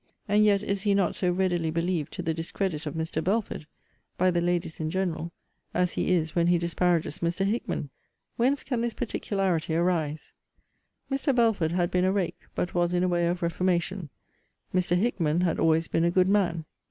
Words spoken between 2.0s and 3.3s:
to the discredit of Mr.